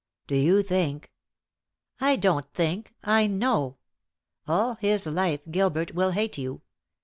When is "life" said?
5.05-5.41